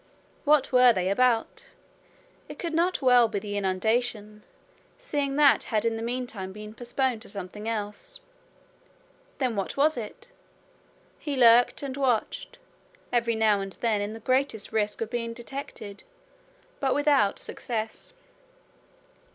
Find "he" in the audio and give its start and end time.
11.19-11.37